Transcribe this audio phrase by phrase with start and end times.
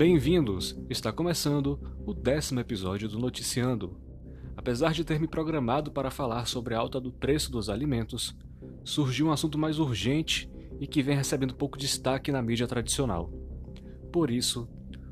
[0.00, 0.74] Bem-vindos!
[0.88, 4.00] Está começando o décimo episódio do Noticiando.
[4.56, 8.34] Apesar de ter me programado para falar sobre a alta do preço dos alimentos,
[8.82, 10.50] surgiu um assunto mais urgente
[10.80, 13.30] e que vem recebendo pouco destaque na mídia tradicional.
[14.10, 14.66] Por isso,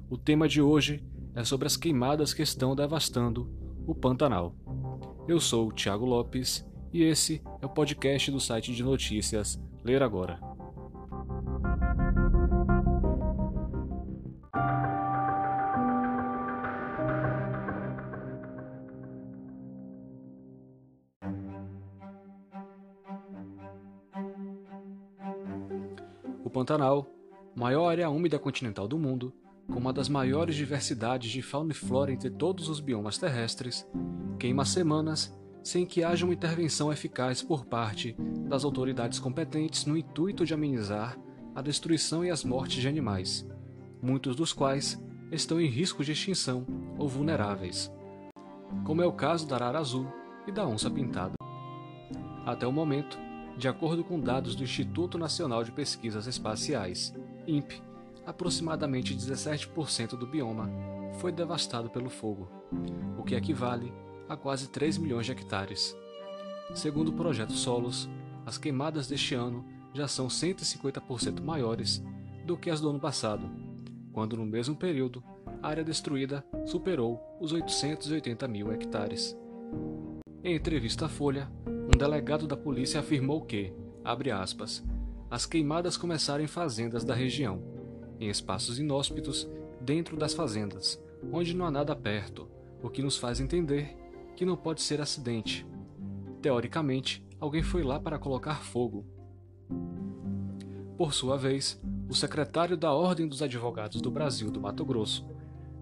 [0.09, 3.47] o tema de hoje é sobre as queimadas que estão devastando
[3.87, 4.57] o Pantanal.
[5.29, 10.03] Eu sou o Thiago Lopes e esse é o podcast do site de notícias Ler
[10.03, 10.48] Agora.
[26.49, 27.07] O Pantanal,
[27.55, 29.35] maior área úmida continental do mundo,
[29.71, 33.87] com uma das maiores diversidades de fauna e flora entre todos os biomas terrestres,
[34.39, 38.17] queima semanas sem que haja uma intervenção eficaz por parte
[38.49, 41.19] das autoridades competentes no intuito de amenizar
[41.55, 43.47] a destruição e as mortes de animais,
[44.01, 44.99] muitos dos quais
[45.31, 47.93] estão em risco de extinção ou vulneráveis,
[48.87, 50.11] como é o caso da arara azul
[50.47, 51.35] e da onça pintada.
[52.47, 53.19] Até o momento,
[53.59, 57.13] de acordo com dados do Instituto Nacional de Pesquisas Espaciais,
[57.45, 57.83] INPE,
[58.25, 60.71] aproximadamente 17% do bioma
[61.19, 62.49] foi devastado pelo fogo,
[63.19, 63.93] o que equivale
[64.29, 65.97] a quase 3 milhões de hectares.
[66.73, 68.09] Segundo o projeto Solos,
[68.47, 72.01] as queimadas deste ano já são 150% maiores
[72.45, 73.51] do que as do ano passado,
[74.13, 75.21] quando no mesmo período
[75.61, 79.37] a área destruída superou os 880 mil hectares.
[80.45, 81.51] Em entrevista à Folha,
[81.89, 83.73] um delegado da polícia afirmou que,
[84.05, 84.85] abre aspas,
[85.31, 87.63] as queimadas começaram em fazendas da região,
[88.21, 89.49] em espaços inóspitos
[89.81, 92.47] dentro das fazendas, onde não há nada perto,
[92.83, 93.97] o que nos faz entender
[94.37, 95.67] que não pode ser acidente.
[96.43, 99.07] Teoricamente, alguém foi lá para colocar fogo.
[100.97, 105.27] Por sua vez, o secretário da Ordem dos Advogados do Brasil do Mato Grosso,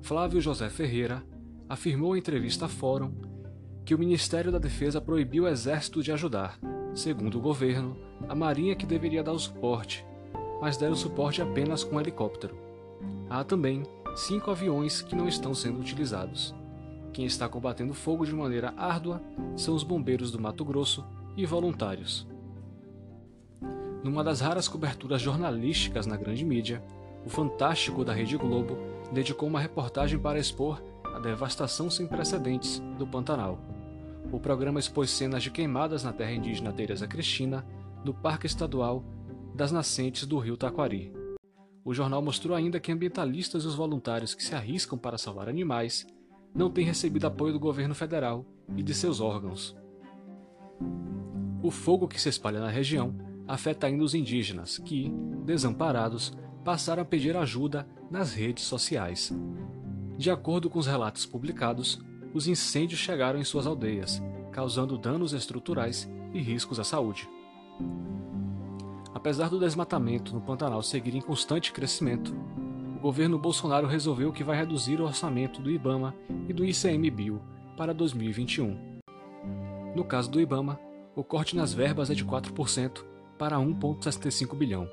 [0.03, 1.27] Flávio José Ferreira,
[1.69, 3.13] afirmou em entrevista à Fórum
[3.87, 6.59] que o Ministério da Defesa proibiu o Exército de ajudar.
[6.93, 7.97] Segundo o governo,
[8.29, 10.05] a Marinha que deveria dar o suporte,
[10.61, 12.59] mas deram suporte apenas com um helicóptero.
[13.31, 13.85] Há também
[14.17, 16.53] cinco aviões que não estão sendo utilizados.
[17.13, 19.23] Quem está combatendo fogo de maneira árdua
[19.55, 21.05] são os bombeiros do Mato Grosso
[21.37, 22.27] e voluntários.
[24.03, 26.83] Numa das raras coberturas jornalísticas na grande mídia,
[27.25, 28.77] o Fantástico da Rede Globo
[29.13, 33.76] dedicou uma reportagem para expor a devastação sem precedentes do Pantanal.
[34.33, 37.65] O programa expôs cenas de queimadas na terra indígena Teresa Cristina,
[38.05, 39.05] no Parque Estadual
[39.55, 41.13] das Nascentes do Rio Taquari.
[41.85, 46.07] O jornal mostrou ainda que ambientalistas e os voluntários que se arriscam para salvar animais
[46.55, 48.45] não têm recebido apoio do governo federal
[48.77, 49.77] e de seus órgãos.
[51.63, 53.15] O fogo que se espalha na região
[53.47, 55.13] afeta ainda os indígenas, que,
[55.45, 59.33] desamparados, passaram a pedir ajuda nas redes sociais.
[60.19, 62.01] De acordo com os relatos publicados,
[62.37, 67.27] os incêndios chegaram em suas aldeias, causando danos estruturais e riscos à saúde.
[69.15, 72.37] Apesar do desmatamento no Pantanal seguir em constante crescimento,
[72.95, 76.15] o governo Bolsonaro resolveu que vai reduzir o orçamento do IBAMA
[76.47, 77.41] e do ICMBio
[77.75, 79.01] para 2021.
[79.95, 80.79] No caso do IBAMA,
[81.15, 83.03] o corte nas verbas é de 4%
[83.39, 84.87] para 1,65 bilhão.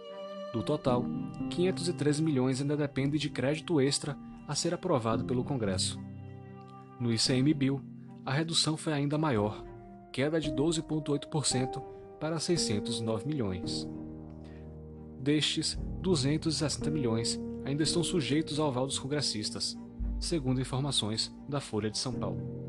[0.53, 1.03] Do total,
[1.49, 4.17] 513 milhões ainda dependem de crédito extra
[4.47, 5.99] a ser aprovado pelo Congresso.
[6.99, 7.81] No ICMBio,
[8.25, 9.63] a redução foi ainda maior,
[10.11, 11.81] queda de 12,8%
[12.19, 13.87] para 609 milhões.
[15.19, 19.77] Destes, 260 milhões ainda estão sujeitos ao aval dos congressistas,
[20.19, 22.63] segundo informações da Folha de São Paulo.